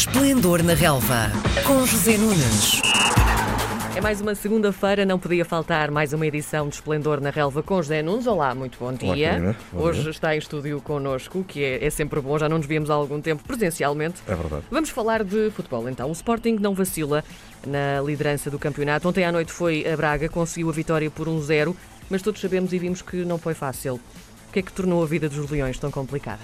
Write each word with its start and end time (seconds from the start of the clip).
Esplendor 0.00 0.62
na 0.62 0.72
Relva, 0.72 1.30
com 1.66 1.84
José 1.84 2.16
Nunes. 2.16 2.80
É 3.94 4.00
mais 4.00 4.18
uma 4.18 4.34
segunda-feira, 4.34 5.04
não 5.04 5.18
podia 5.18 5.44
faltar 5.44 5.90
mais 5.90 6.14
uma 6.14 6.26
edição 6.26 6.70
de 6.70 6.76
Esplendor 6.76 7.20
na 7.20 7.28
Relva 7.28 7.62
com 7.62 7.76
José 7.82 8.00
Nunes. 8.00 8.26
Olá, 8.26 8.54
muito 8.54 8.78
bom 8.78 8.94
dia. 8.94 9.38
Olá. 9.38 9.56
Bom 9.70 9.82
Hoje 9.82 10.00
dia. 10.00 10.10
está 10.10 10.34
em 10.34 10.38
estúdio 10.38 10.80
connosco, 10.80 11.44
que 11.44 11.62
é, 11.62 11.84
é 11.84 11.90
sempre 11.90 12.18
bom, 12.18 12.38
já 12.38 12.48
não 12.48 12.56
nos 12.56 12.66
víamos 12.66 12.88
há 12.88 12.94
algum 12.94 13.20
tempo 13.20 13.44
presencialmente. 13.44 14.22
É 14.26 14.34
verdade. 14.34 14.62
Vamos 14.70 14.88
falar 14.88 15.22
de 15.22 15.50
futebol 15.50 15.86
então. 15.86 16.08
O 16.08 16.12
Sporting 16.12 16.56
não 16.58 16.72
vacila 16.72 17.22
na 17.66 18.00
liderança 18.00 18.50
do 18.50 18.58
campeonato. 18.58 19.06
Ontem 19.06 19.26
à 19.26 19.30
noite 19.30 19.52
foi 19.52 19.86
a 19.86 19.94
Braga, 19.98 20.30
conseguiu 20.30 20.70
a 20.70 20.72
vitória 20.72 21.10
por 21.10 21.28
1-0, 21.28 21.76
mas 22.08 22.22
todos 22.22 22.40
sabemos 22.40 22.72
e 22.72 22.78
vimos 22.78 23.02
que 23.02 23.18
não 23.18 23.36
foi 23.36 23.52
fácil. 23.52 24.00
O 24.48 24.52
que 24.52 24.60
é 24.60 24.62
que 24.62 24.72
tornou 24.72 25.02
a 25.02 25.06
vida 25.06 25.28
dos 25.28 25.50
Leões 25.50 25.78
tão 25.78 25.90
complicada? 25.90 26.40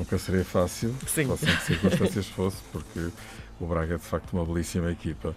Nunca 0.00 0.16
seria 0.16 0.46
fácil, 0.46 0.94
Sim. 1.06 1.26
fosse 1.26 1.44
em 1.44 1.56
que 1.56 1.62
circunstâncias 1.62 2.26
fosse, 2.34 2.56
porque 2.72 3.10
o 3.60 3.66
Braga 3.66 3.96
é 3.96 3.98
de 3.98 4.02
facto 4.02 4.32
uma 4.32 4.46
belíssima 4.46 4.90
equipa. 4.90 5.36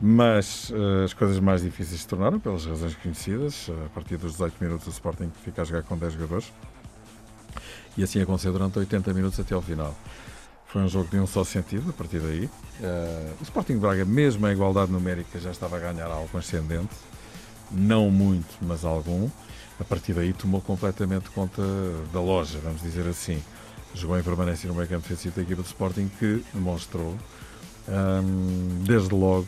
Mas 0.00 0.72
eh, 0.72 1.04
as 1.04 1.12
coisas 1.12 1.40
mais 1.40 1.62
difíceis 1.62 2.02
se 2.02 2.06
tornaram, 2.06 2.38
pelas 2.38 2.64
razões 2.64 2.94
conhecidas. 2.94 3.68
A 3.84 3.88
partir 3.88 4.16
dos 4.18 4.32
18 4.32 4.54
minutos, 4.62 4.86
o 4.86 4.90
Sporting 4.90 5.32
fica 5.44 5.62
a 5.62 5.64
jogar 5.64 5.82
com 5.82 5.98
10 5.98 6.12
jogadores. 6.12 6.52
E 7.96 8.04
assim 8.04 8.22
aconteceu 8.22 8.52
durante 8.52 8.78
80 8.78 9.12
minutos 9.12 9.40
até 9.40 9.52
ao 9.52 9.60
final. 9.60 9.92
Foi 10.66 10.80
um 10.80 10.88
jogo 10.88 11.08
de 11.10 11.18
um 11.18 11.26
só 11.26 11.42
sentido, 11.42 11.90
a 11.90 11.92
partir 11.92 12.20
daí. 12.20 12.48
Eh, 12.80 13.32
o 13.40 13.42
Sporting 13.42 13.78
Braga, 13.78 14.04
mesmo 14.04 14.46
a 14.46 14.52
igualdade 14.52 14.92
numérica, 14.92 15.40
já 15.40 15.50
estava 15.50 15.76
a 15.76 15.80
ganhar 15.80 16.06
algo 16.06 16.38
ascendente. 16.38 16.94
Não 17.68 18.12
muito, 18.12 18.58
mas 18.62 18.84
algum. 18.84 19.28
A 19.80 19.84
partir 19.84 20.12
daí 20.12 20.32
tomou 20.32 20.60
completamente 20.60 21.30
conta 21.30 21.62
da 22.12 22.20
loja, 22.20 22.60
vamos 22.62 22.80
dizer 22.80 23.08
assim. 23.08 23.42
Jogou 23.94 24.18
em 24.18 24.22
permanência 24.22 24.68
no 24.68 24.74
meio 24.74 24.88
campo 24.88 25.02
defensivo 25.02 25.36
da 25.36 25.42
equipa 25.42 25.62
do 25.62 25.66
Sporting, 25.66 26.10
que 26.18 26.42
demonstrou, 26.54 27.16
hum, 27.88 28.82
desde 28.84 29.14
logo, 29.14 29.46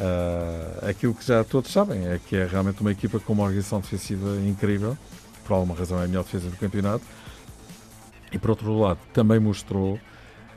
ah, 0.00 0.88
aquilo 0.88 1.14
que 1.14 1.24
já 1.24 1.44
todos 1.44 1.70
sabem, 1.70 2.06
é 2.08 2.18
que 2.18 2.34
é 2.34 2.46
realmente 2.46 2.80
uma 2.80 2.90
equipa 2.90 3.20
com 3.20 3.34
uma 3.34 3.44
organização 3.44 3.80
defensiva 3.80 4.36
incrível, 4.46 4.96
por 5.44 5.54
alguma 5.54 5.74
razão 5.74 6.00
é 6.00 6.04
a 6.04 6.08
melhor 6.08 6.24
defesa 6.24 6.48
do 6.48 6.56
campeonato, 6.56 7.04
e 8.32 8.38
por 8.38 8.50
outro 8.50 8.78
lado 8.78 8.98
também 9.12 9.38
mostrou 9.38 10.00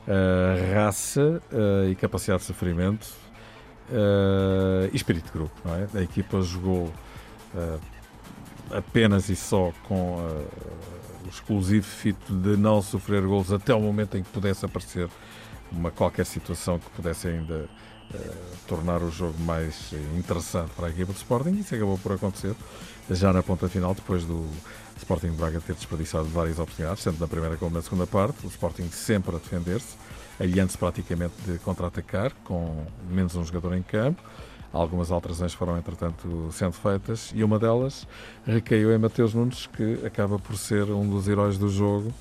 ah, 0.08 0.74
raça 0.74 1.42
ah, 1.52 1.90
e 1.90 1.96
capacidade 1.96 2.42
de 2.42 2.48
sofrimento 2.48 3.08
e 4.92 4.96
espírito 4.96 5.26
de 5.26 5.32
grupo. 5.32 5.54
É? 5.66 6.00
A 6.00 6.02
equipa 6.02 6.42
jogou 6.42 6.92
apenas 8.72 9.30
e 9.30 9.36
só 9.36 9.72
com 9.84 10.18
exclusivo 11.34 11.86
fito 11.86 12.34
de 12.34 12.56
não 12.56 12.82
sofrer 12.82 13.22
golos 13.24 13.52
até 13.52 13.74
o 13.74 13.80
momento 13.80 14.18
em 14.18 14.24
que 14.24 14.30
pudesse 14.30 14.66
aparecer 14.66 15.10
uma 15.72 15.90
qualquer 15.90 16.26
situação 16.26 16.78
que 16.78 16.90
pudesse 16.92 17.28
ainda 17.28 17.68
eh, 18.14 18.32
tornar 18.68 19.02
o 19.02 19.10
jogo 19.10 19.38
mais 19.40 19.92
eh, 19.92 19.98
interessante 20.18 20.72
para 20.76 20.88
a 20.88 20.90
equipa 20.90 21.12
de 21.12 21.18
Sporting. 21.18 21.52
Isso 21.52 21.74
acabou 21.74 21.98
por 21.98 22.12
acontecer 22.12 22.56
já 23.10 23.34
na 23.34 23.42
ponta 23.42 23.68
final, 23.68 23.94
depois 23.96 24.24
do 24.24 24.48
Sporting 24.98 25.32
Braga 25.32 25.60
ter 25.60 25.74
desperdiçado 25.74 26.26
várias 26.26 26.60
oportunidades, 26.60 27.04
tanto 27.04 27.20
na 27.20 27.28
primeira 27.28 27.58
como 27.58 27.76
na 27.76 27.82
segunda 27.82 28.06
parte. 28.06 28.46
O 28.46 28.50
Sporting 28.50 28.90
sempre 28.92 29.36
a 29.36 29.40
defender-se, 29.40 29.98
aliando-se 30.40 30.78
praticamente 30.78 31.34
de 31.46 31.58
contra-atacar, 31.60 32.32
com 32.44 32.86
menos 33.10 33.36
um 33.36 33.44
jogador 33.44 33.74
em 33.74 33.82
campo. 33.82 34.22
Algumas 34.74 35.12
alterações 35.12 35.54
foram, 35.54 35.78
entretanto, 35.78 36.50
sendo 36.52 36.74
feitas 36.74 37.32
e 37.36 37.44
uma 37.44 37.60
delas 37.60 38.08
recaiu 38.46 38.92
em 38.92 38.98
Mateus 38.98 39.34
Nunes, 39.34 39.68
que 39.68 40.00
acaba 40.04 40.40
por 40.40 40.58
ser 40.58 40.90
um 40.90 41.08
dos 41.08 41.28
heróis 41.28 41.60
do 41.60 41.70
jogo, 41.70 42.12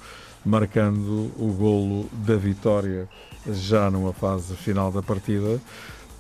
marcando 0.45 1.33
o 1.39 1.51
golo 1.59 2.11
da 2.13 2.37
vitória 2.37 3.09
já 3.51 3.91
numa 3.91 4.13
fase 4.13 4.55
final 4.55 4.93
da 4.93 5.03
partida. 5.03 5.59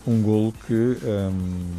Um 0.06 0.22
golo 0.22 0.52
que 0.66 0.72
hum, 1.04 1.70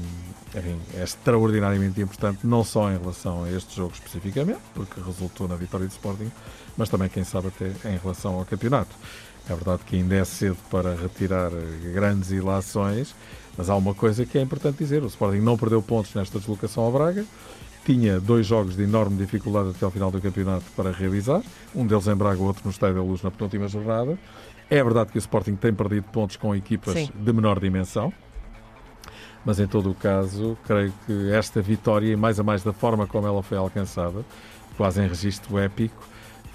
enfim, 0.56 0.80
é 0.96 1.04
extraordinariamente 1.04 2.00
importante, 2.00 2.46
não 2.46 2.64
só 2.64 2.92
em 2.92 2.98
relação 2.98 3.44
a 3.44 3.52
este 3.52 3.76
jogo 3.76 3.94
especificamente, 3.94 4.62
porque 4.74 5.02
resultou 5.02 5.48
na 5.48 5.56
vitória 5.56 5.88
do 5.88 5.92
Sporting, 5.92 6.32
mas 6.78 6.90
também, 6.90 7.10
quem 7.10 7.24
sabe, 7.24 7.48
até 7.48 7.90
em 7.90 7.98
relação 7.98 8.36
ao 8.36 8.46
campeonato. 8.46 8.96
É 9.50 9.54
verdade 9.56 9.84
que 9.86 9.96
ainda 9.96 10.16
é 10.16 10.24
cedo 10.24 10.58
para 10.70 10.96
retirar 10.96 11.52
eh, 11.52 11.92
grandes 11.92 12.32
ilações, 12.32 13.14
mas 13.58 13.70
há 13.70 13.76
uma 13.76 13.94
coisa 13.94 14.26
que 14.26 14.38
é 14.38 14.42
importante 14.42 14.78
dizer: 14.78 15.04
o 15.04 15.08
Sporting 15.08 15.40
não 15.40 15.58
perdeu 15.58 15.82
pontos 15.82 16.14
nesta 16.14 16.40
deslocação 16.40 16.84
ao 16.84 16.92
Braga, 16.92 17.26
tinha 17.86 18.20
dois 18.20 18.46
jogos 18.46 18.76
de 18.76 18.84
enorme 18.84 19.18
dificuldade 19.18 19.70
até 19.70 19.86
ao 19.86 19.92
final 19.92 20.10
do 20.10 20.22
campeonato 20.22 20.66
para 20.76 20.92
realizar, 20.92 21.42
um 21.76 21.86
deles 21.86 22.08
em 22.08 22.16
Braga, 22.16 22.42
o 22.42 22.46
outro 22.46 22.62
no 22.66 22.72
Estádio 22.72 22.96
da 22.96 23.04
Luz 23.04 23.22
na 23.22 23.32
penúltima 23.32 23.68
jornada. 23.68 24.18
É 24.70 24.84
verdade 24.84 25.12
que 25.12 25.18
o 25.18 25.20
Sporting 25.20 25.56
tem 25.56 25.74
perdido 25.74 26.06
pontos 26.06 26.38
com 26.38 26.56
equipas 26.56 26.94
Sim. 26.94 27.10
de 27.14 27.34
menor 27.34 27.60
dimensão, 27.60 28.12
mas 29.46 29.60
em 29.60 29.68
todo 29.68 29.92
o 29.92 29.94
caso, 29.94 30.58
creio 30.66 30.94
que 31.06 31.32
esta 31.32 31.62
vitória, 31.62 32.12
e 32.12 32.16
mais 32.16 32.40
a 32.40 32.44
mais 32.44 32.64
da 32.64 32.72
forma 32.72 33.06
como 33.06 33.28
ela 33.28 33.44
foi 33.44 33.58
alcançada, 33.58 34.24
quase 34.78 35.02
em 35.02 35.08
registro 35.08 35.60
épico, 35.60 36.04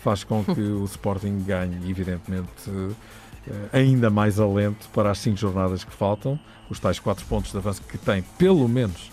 faz 0.02 0.24
com 0.24 0.42
que 0.42 0.60
o 0.60 0.84
Sporting 0.84 1.44
ganhe, 1.44 1.90
evidentemente, 1.90 2.48
ainda 3.72 4.10
mais 4.10 4.38
alento 4.38 4.88
para 4.90 5.10
as 5.10 5.18
cinco 5.18 5.36
jornadas 5.36 5.84
que 5.84 5.92
faltam, 5.92 6.38
os 6.68 6.78
tais 6.78 6.98
quatro 6.98 7.24
pontos 7.26 7.50
de 7.50 7.58
avanço 7.58 7.82
que 7.82 7.98
tem, 7.98 8.22
pelo 8.36 8.68
menos 8.68 9.10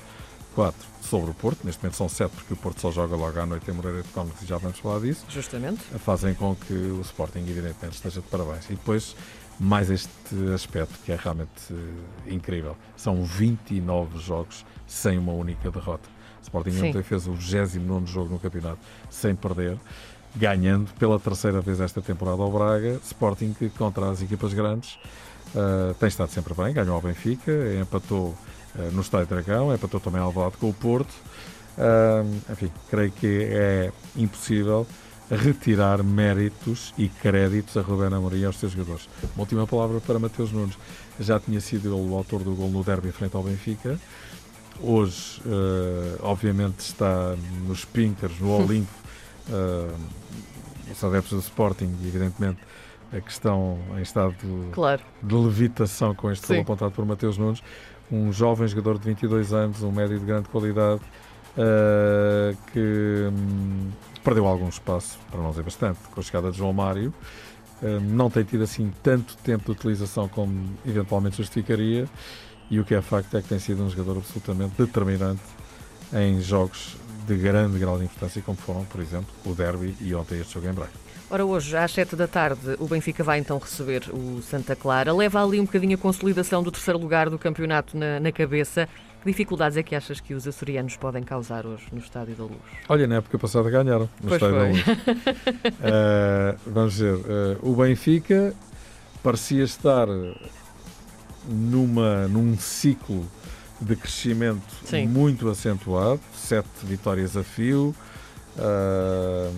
quatro 0.53 0.85
sobre 1.01 1.31
o 1.31 1.33
Porto, 1.33 1.59
neste 1.63 1.81
momento 1.83 1.95
são 1.97 2.09
sete 2.09 2.31
porque 2.31 2.53
o 2.53 2.57
Porto 2.57 2.81
só 2.81 2.91
joga 2.91 3.15
logo 3.15 3.39
à 3.39 3.45
noite 3.45 3.69
em 3.69 3.73
Moreira 3.73 4.01
de 4.01 4.09
Cónicos 4.09 4.41
e 4.41 4.45
já 4.45 4.57
vamos 4.57 4.79
falar 4.79 4.99
disso, 5.01 5.25
Justamente. 5.29 5.81
fazem 5.99 6.33
com 6.33 6.55
que 6.55 6.73
o 6.73 7.01
Sporting, 7.01 7.39
evidentemente, 7.39 7.95
esteja 7.95 8.21
de 8.21 8.27
parabéns. 8.27 8.65
E 8.65 8.73
depois, 8.73 9.15
mais 9.59 9.89
este 9.89 10.09
aspecto 10.53 10.97
que 11.05 11.11
é 11.11 11.15
realmente 11.15 11.71
eh, 11.71 12.33
incrível: 12.33 12.75
são 12.97 13.23
29 13.23 14.19
jogos 14.19 14.65
sem 14.87 15.17
uma 15.17 15.33
única 15.33 15.69
derrota. 15.69 16.09
O 16.41 16.43
Sporting 16.43 16.71
Sim. 16.71 16.89
ontem 16.89 17.03
fez 17.03 17.27
o 17.27 17.33
29 17.33 18.05
jogo 18.07 18.33
no 18.33 18.39
campeonato 18.39 18.79
sem 19.09 19.35
perder, 19.35 19.77
ganhando 20.35 20.91
pela 20.99 21.19
terceira 21.19 21.61
vez 21.61 21.79
esta 21.79 22.01
temporada 22.01 22.41
ao 22.41 22.51
Braga. 22.51 22.99
Sporting 23.03 23.53
que 23.53 23.69
contra 23.69 24.09
as 24.09 24.21
equipas 24.21 24.53
grandes 24.53 24.97
eh, 25.55 25.95
tem 25.99 26.07
estado 26.07 26.29
sempre 26.29 26.53
bem, 26.53 26.73
ganhou 26.73 26.95
ao 26.95 27.01
Benfica, 27.01 27.51
empatou 27.81 28.35
eh, 28.77 28.89
no 28.91 29.01
Estádio 29.01 29.27
Dragão, 29.27 29.73
empatou 29.73 29.99
também 29.99 30.21
ao 30.21 30.33
lado 30.33 30.57
com 30.57 30.69
o 30.69 30.73
Porto. 30.73 31.13
Ahm, 31.77 32.39
enfim, 32.51 32.71
creio 32.89 33.11
que 33.11 33.47
é 33.51 33.91
impossível 34.15 34.87
retirar 35.29 36.03
méritos 36.03 36.93
e 36.97 37.09
créditos 37.09 37.75
a 37.77 37.81
Rubén 37.81 38.13
Amorim 38.13 38.41
e 38.41 38.45
aos 38.45 38.57
seus 38.57 38.73
jogadores. 38.73 39.09
Uma 39.35 39.41
última 39.41 39.65
palavra 39.65 39.99
para 39.99 40.19
Mateus 40.19 40.51
Nunes. 40.51 40.77
Já 41.19 41.39
tinha 41.39 41.59
sido 41.61 41.87
ele 41.87 42.09
o 42.09 42.15
autor 42.15 42.43
do 42.43 42.53
gol 42.53 42.69
no 42.69 42.83
derby 42.83 43.11
frente 43.11 43.35
ao 43.35 43.43
Benfica. 43.43 43.99
Hoje, 44.81 45.41
eh, 45.45 46.17
obviamente, 46.21 46.79
está 46.79 47.35
nos 47.65 47.85
Pinkers, 47.85 48.39
no 48.39 48.51
Olimpo, 48.59 48.91
eh, 49.49 49.91
os 50.91 51.03
adeptos 51.03 51.31
do 51.33 51.39
Sporting, 51.39 51.93
e 52.01 52.07
evidentemente 52.07 52.59
a 53.13 53.19
questão 53.21 53.77
em 53.97 54.01
estado 54.01 54.35
Claro. 54.71 55.01
de 55.21 55.35
levitação 55.35 56.13
com 56.15 56.31
este 56.31 56.47
gol 56.47 56.61
apontado 56.61 56.91
por 56.91 57.05
Mateus 57.05 57.37
Nunes, 57.37 57.61
um 58.11 58.31
jovem 58.31 58.67
jogador 58.67 58.97
de 58.99 59.05
22 59.05 59.53
anos, 59.53 59.81
um 59.81 59.91
médio 59.91 60.19
de 60.19 60.25
grande 60.25 60.47
qualidade, 60.49 61.01
eh, 61.57 62.55
que 62.73 63.29
hum, 63.31 63.89
perdeu 64.23 64.45
algum 64.45 64.67
espaço, 64.69 65.17
para 65.31 65.39
não 65.41 65.49
dizer 65.51 65.63
bastante, 65.63 65.99
com 66.13 66.19
a 66.19 66.23
chegada 66.23 66.51
de 66.51 66.57
João 66.57 66.73
Mário. 66.73 67.13
Eh, 67.81 67.99
não 68.01 68.29
tem 68.29 68.43
tido 68.43 68.63
assim 68.63 68.91
tanto 69.03 69.35
tempo 69.37 69.65
de 69.65 69.71
utilização 69.71 70.27
como 70.27 70.69
eventualmente 70.85 71.37
justificaria, 71.37 72.07
e 72.69 72.79
o 72.79 72.83
que 72.85 72.95
é 72.95 73.01
facto 73.01 73.37
é 73.37 73.41
que 73.41 73.47
tem 73.47 73.59
sido 73.59 73.83
um 73.83 73.89
jogador 73.89 74.17
absolutamente 74.17 74.73
determinante 74.77 75.41
em 76.13 76.41
jogos 76.41 76.95
de 77.27 77.35
grande 77.35 77.79
grau 77.79 77.97
de 77.97 78.05
importância, 78.05 78.41
como 78.41 78.57
foram, 78.57 78.85
por 78.85 79.01
exemplo, 79.01 79.27
o 79.45 79.53
Derby 79.53 79.95
e 80.01 80.13
ontem 80.13 80.39
este 80.39 80.53
jogo 80.53 80.67
em 80.67 80.73
Braga. 80.73 80.91
Ora, 81.29 81.43
hoje, 81.43 81.75
às 81.75 81.91
7 81.91 82.15
da 82.15 82.27
tarde, 82.27 82.75
o 82.79 82.87
Benfica 82.87 83.23
vai 83.23 83.39
então 83.39 83.57
receber 83.57 84.03
o 84.13 84.41
Santa 84.43 84.75
Clara. 84.75 85.11
Leva 85.11 85.43
ali 85.43 85.59
um 85.59 85.65
bocadinho 85.65 85.95
a 85.95 85.97
consolidação 85.97 86.61
do 86.61 86.71
terceiro 86.71 86.99
lugar 86.99 87.29
do 87.29 87.39
campeonato 87.39 87.97
na, 87.97 88.19
na 88.19 88.31
cabeça. 88.31 88.87
Que 89.23 89.31
dificuldades 89.31 89.75
é 89.75 89.81
que 89.81 89.95
achas 89.95 90.19
que 90.19 90.35
os 90.35 90.47
açorianos 90.47 90.95
podem 90.97 91.23
causar 91.23 91.65
hoje 91.65 91.87
no 91.91 91.97
Estádio 91.97 92.35
da 92.35 92.43
Luz? 92.43 92.61
Olha, 92.87 93.07
na 93.07 93.15
época 93.15 93.39
passada 93.39 93.67
ganharam 93.71 94.07
no 94.21 94.29
Pois 94.29 94.39
Estádio 94.39 94.55
da 94.55 94.61
foi. 94.61 94.69
Luz. 94.69 94.83
Eh, 95.81 96.55
vamos 96.67 96.99
ver, 96.99 97.15
eh, 97.27 97.57
o 97.63 97.75
Benfica 97.75 98.53
parecia 99.23 99.63
estar 99.63 100.07
numa, 101.47 102.27
num 102.27 102.55
ciclo 102.57 103.25
de 103.79 103.95
crescimento 103.95 104.63
Sim. 104.85 105.07
muito 105.07 105.49
acentuado, 105.49 106.21
sete 106.33 106.67
vitórias 106.83 107.35
a 107.35 107.43
fio, 107.43 107.95
ah, 108.57 109.51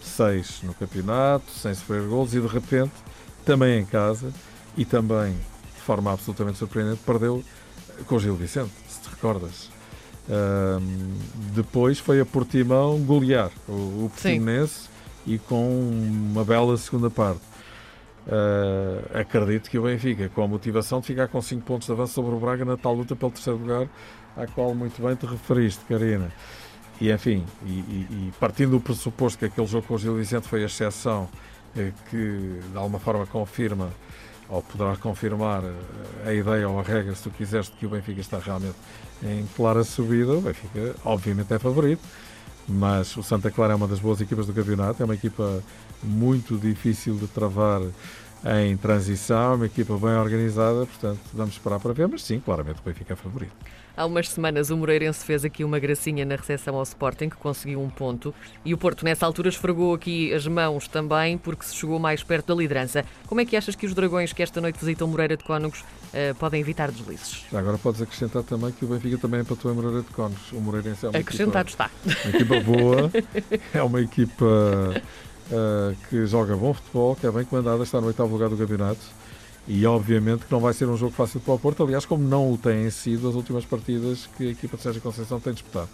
seis 0.00 0.60
no 0.62 0.74
campeonato, 0.74 1.50
sem 1.50 1.74
sofrer 1.74 2.02
golos, 2.02 2.34
e 2.34 2.40
de 2.40 2.46
repente, 2.46 2.92
também 3.44 3.80
em 3.80 3.84
casa, 3.84 4.32
e 4.76 4.84
também 4.84 5.32
de 5.32 5.80
forma 5.82 6.12
absolutamente 6.12 6.58
surpreendente, 6.58 7.00
perdeu 7.04 7.44
com 8.06 8.16
o 8.16 8.20
Gil 8.20 8.36
Vicente, 8.36 8.72
se 8.88 9.00
te 9.00 9.10
recordas. 9.10 9.70
Ahm, 10.30 11.18
depois 11.52 11.98
foi 11.98 12.20
a 12.20 12.26
Portimão 12.26 12.98
golear 13.00 13.50
o, 13.68 13.72
o. 14.04 14.10
Portimonense 14.10 14.88
e 15.26 15.38
com 15.38 15.80
uma 15.80 16.44
bela 16.44 16.76
segunda 16.76 17.10
parte. 17.10 17.40
Uh, 18.26 19.18
acredito 19.18 19.68
que 19.68 19.78
o 19.78 19.82
Benfica, 19.82 20.28
com 20.28 20.44
a 20.44 20.48
motivação 20.48 21.00
de 21.00 21.06
ficar 21.08 21.26
com 21.28 21.42
5 21.42 21.62
pontos 21.62 21.86
de 21.86 21.92
avanço 21.92 22.14
sobre 22.14 22.34
o 22.34 22.38
Braga 22.38 22.64
na 22.64 22.76
tal 22.76 22.94
luta 22.94 23.16
pelo 23.16 23.32
terceiro 23.32 23.58
lugar, 23.58 23.88
à 24.36 24.46
qual 24.46 24.74
muito 24.74 25.02
bem 25.02 25.16
te 25.16 25.26
referiste, 25.26 25.84
Karina. 25.86 26.30
E 27.00 27.10
enfim, 27.10 27.44
e, 27.66 27.70
e, 27.70 28.06
e 28.10 28.32
partindo 28.38 28.70
do 28.72 28.80
pressuposto 28.80 29.38
que 29.38 29.46
aquele 29.46 29.66
jogo 29.66 29.86
com 29.88 29.94
o 29.94 29.98
Gil 29.98 30.14
Vicente 30.14 30.46
foi 30.46 30.62
a 30.62 30.66
exceção, 30.66 31.28
eh, 31.76 31.90
que 32.08 32.60
de 32.70 32.76
alguma 32.76 33.00
forma 33.00 33.26
confirma 33.26 33.90
ou 34.48 34.62
poderá 34.62 34.96
confirmar 34.96 35.64
eh, 35.64 36.28
a 36.28 36.32
ideia 36.34 36.68
ou 36.68 36.78
a 36.78 36.82
regra, 36.82 37.14
se 37.14 37.24
tu 37.24 37.30
quiseres, 37.30 37.66
de 37.66 37.72
que 37.72 37.86
o 37.86 37.88
Benfica 37.88 38.20
está 38.20 38.38
realmente 38.38 38.76
em 39.22 39.46
clara 39.56 39.82
subida, 39.82 40.32
o 40.32 40.40
Benfica 40.40 40.94
obviamente 41.04 41.52
é 41.52 41.58
favorito, 41.58 42.02
mas 42.68 43.16
o 43.16 43.22
Santa 43.22 43.50
Clara 43.50 43.72
é 43.72 43.76
uma 43.76 43.88
das 43.88 43.98
boas 43.98 44.20
equipas 44.20 44.46
do 44.46 44.52
campeonato, 44.52 45.02
é 45.02 45.04
uma 45.04 45.14
equipa 45.14 45.62
muito 46.02 46.56
difícil 46.56 47.16
de 47.16 47.26
travar 47.26 47.80
em 48.44 48.76
transição, 48.76 49.54
uma 49.54 49.66
equipa 49.66 49.96
bem 49.96 50.16
organizada, 50.16 50.86
portanto 50.86 51.20
vamos 51.32 51.54
esperar 51.54 51.78
para 51.78 51.92
ver, 51.92 52.08
mas 52.08 52.22
sim, 52.22 52.40
claramente 52.40 52.80
o 52.80 52.82
Benfica 52.84 53.12
é 53.12 53.16
favorito. 53.16 53.52
Há 53.94 54.06
umas 54.06 54.30
semanas 54.30 54.70
o 54.70 54.76
Moreirense 54.76 55.24
fez 55.24 55.44
aqui 55.44 55.62
uma 55.62 55.78
gracinha 55.78 56.24
na 56.24 56.34
recepção 56.34 56.76
ao 56.76 56.82
Sporting, 56.82 57.28
que 57.28 57.36
conseguiu 57.36 57.80
um 57.80 57.90
ponto, 57.90 58.34
e 58.64 58.72
o 58.72 58.78
Porto 58.78 59.04
nessa 59.04 59.26
altura 59.26 59.50
esfregou 59.50 59.94
aqui 59.94 60.32
as 60.32 60.46
mãos 60.46 60.88
também, 60.88 61.36
porque 61.36 61.64
se 61.64 61.76
chegou 61.76 61.98
mais 61.98 62.22
perto 62.22 62.48
da 62.48 62.54
liderança. 62.54 63.04
Como 63.26 63.40
é 63.40 63.44
que 63.44 63.54
achas 63.54 63.76
que 63.76 63.84
os 63.84 63.92
dragões 63.92 64.32
que 64.32 64.42
esta 64.42 64.60
noite 64.62 64.78
visitam 64.78 65.06
Moreira 65.06 65.36
de 65.36 65.44
Cónegos 65.44 65.80
uh, 65.80 66.34
podem 66.38 66.60
evitar 66.60 66.90
deslizes? 66.90 67.44
Agora 67.52 67.76
podes 67.76 68.00
acrescentar 68.00 68.42
também 68.44 68.72
que 68.72 68.84
o 68.84 68.88
Benfica 68.88 69.18
também 69.18 69.40
empatou 69.40 69.70
em 69.70 69.74
Moreira 69.74 70.00
de 70.00 70.08
Cónegos. 70.08 70.52
O 70.52 70.60
Moreirense 70.60 71.04
é 71.04 71.08
uma 71.10 71.18
Acrescentado 71.18 71.68
equipa, 71.68 71.90
está. 72.04 72.24
Uma 72.24 72.36
equipa 72.36 72.60
boa, 72.60 73.10
é 73.74 73.82
uma 73.82 74.00
equipa 74.00 75.02
uh, 75.52 75.96
que 76.08 76.26
joga 76.26 76.56
bom 76.56 76.74
futebol, 76.74 77.14
que 77.14 77.26
é 77.26 77.30
bem 77.30 77.44
comandada, 77.44 77.82
está 77.82 78.00
no 78.00 78.08
oitavo 78.08 78.32
lugar 78.32 78.48
do 78.48 78.56
campeonato 78.56 79.00
e 79.66 79.86
obviamente 79.86 80.46
que 80.46 80.52
não 80.52 80.60
vai 80.60 80.72
ser 80.72 80.88
um 80.88 80.96
jogo 80.96 81.12
fácil 81.12 81.40
para 81.40 81.54
o 81.54 81.58
Porto, 81.58 81.82
aliás, 81.84 82.04
como 82.04 82.24
não 82.24 82.52
o 82.52 82.58
têm 82.58 82.90
sido 82.90 83.28
as 83.28 83.34
últimas 83.34 83.64
partidas 83.64 84.28
que 84.36 84.48
a 84.48 84.50
equipa 84.50 84.76
de 84.76 84.82
Sérgio 84.82 85.00
Conceição 85.00 85.38
tem 85.38 85.52
disputado. 85.52 85.88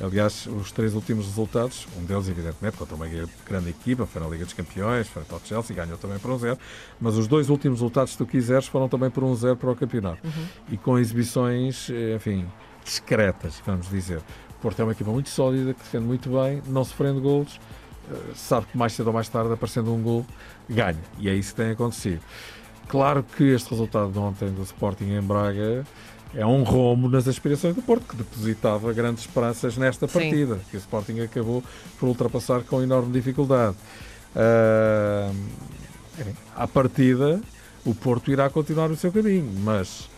Aliás, 0.00 0.46
os 0.46 0.70
três 0.70 0.94
últimos 0.94 1.26
resultados, 1.26 1.88
um 1.98 2.04
deles, 2.04 2.28
evidentemente, 2.28 2.76
contra 2.76 2.94
uma 2.94 3.06
grande 3.44 3.70
equipa, 3.70 4.06
foi 4.06 4.22
na 4.22 4.28
Liga 4.28 4.44
dos 4.44 4.54
Campeões, 4.54 5.08
foi 5.08 5.24
ao 5.28 5.40
Chelsea, 5.44 5.74
ganhou 5.74 5.98
também 5.98 6.20
por 6.20 6.30
um 6.30 6.38
zero, 6.38 6.56
mas 7.00 7.16
os 7.16 7.26
dois 7.26 7.50
últimos 7.50 7.80
resultados, 7.80 8.12
se 8.12 8.18
tu 8.18 8.24
quiseres, 8.24 8.68
foram 8.68 8.88
também 8.88 9.10
por 9.10 9.24
um 9.24 9.34
zero 9.34 9.56
para 9.56 9.68
o 9.68 9.74
campeonato. 9.74 10.24
Uhum. 10.24 10.46
E 10.70 10.76
com 10.76 10.96
exibições, 10.96 11.90
enfim, 12.14 12.46
discretas, 12.84 13.60
vamos 13.66 13.90
dizer. 13.90 14.18
O 14.50 14.60
Porto 14.62 14.78
é 14.78 14.84
uma 14.84 14.92
equipa 14.92 15.10
muito 15.10 15.28
sólida, 15.28 15.74
que 15.74 15.80
defende 15.80 16.04
muito 16.04 16.30
bem, 16.30 16.62
não 16.68 16.84
sofrendo 16.84 17.20
golos, 17.20 17.58
eh, 17.58 17.87
sabe 18.34 18.66
que 18.66 18.78
mais 18.78 18.92
cedo 18.92 19.08
ou 19.08 19.12
mais 19.12 19.28
tarde, 19.28 19.52
aparecendo 19.52 19.92
um 19.92 20.02
gol, 20.02 20.26
ganha. 20.68 20.98
E 21.18 21.28
é 21.28 21.34
isso 21.34 21.50
que 21.54 21.62
tem 21.62 21.70
acontecido. 21.70 22.20
Claro 22.88 23.22
que 23.22 23.44
este 23.44 23.70
resultado 23.70 24.10
de 24.10 24.18
ontem 24.18 24.48
do 24.50 24.62
Sporting 24.62 25.10
em 25.10 25.20
Braga 25.20 25.84
é 26.34 26.44
um 26.44 26.62
rombo 26.62 27.08
nas 27.08 27.26
aspirações 27.26 27.74
do 27.74 27.82
Porto, 27.82 28.06
que 28.06 28.16
depositava 28.16 28.92
grandes 28.92 29.24
esperanças 29.24 29.76
nesta 29.76 30.06
partida, 30.06 30.56
Sim. 30.56 30.60
que 30.70 30.76
o 30.76 30.78
Sporting 30.78 31.20
acabou 31.20 31.62
por 31.98 32.08
ultrapassar 32.08 32.62
com 32.62 32.82
enorme 32.82 33.12
dificuldade. 33.12 33.76
Uh, 34.34 35.34
à 36.56 36.66
partida, 36.66 37.40
o 37.84 37.94
Porto 37.94 38.30
irá 38.30 38.48
continuar 38.50 38.90
o 38.90 38.96
seu 38.96 39.10
caminho, 39.10 39.50
mas 39.60 40.08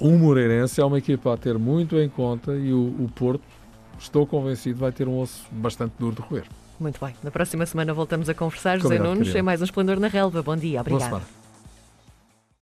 o 0.00 0.10
Moreirense 0.10 0.80
é 0.80 0.84
uma 0.84 0.98
equipa 0.98 1.34
a 1.34 1.36
ter 1.36 1.58
muito 1.58 1.96
em 1.96 2.08
conta 2.08 2.54
e 2.54 2.72
o, 2.72 2.94
o 2.98 3.10
Porto, 3.14 3.42
estou 3.98 4.26
convencido, 4.26 4.78
vai 4.78 4.92
ter 4.92 5.08
um 5.08 5.18
osso 5.18 5.46
bastante 5.50 5.94
duro 5.98 6.16
de 6.16 6.22
roer. 6.22 6.44
Muito 6.78 7.04
bem. 7.04 7.14
Na 7.22 7.30
próxima 7.30 7.66
semana 7.66 7.92
voltamos 7.92 8.28
a 8.28 8.34
conversar. 8.34 8.78
José 8.78 8.98
Nunes, 8.98 9.34
é 9.34 9.42
mais 9.42 9.60
um 9.60 9.64
Esplendor 9.64 9.98
na 9.98 10.08
Relva. 10.08 10.42
Bom 10.42 10.56
dia, 10.56 10.80
obrigada. 10.80 11.37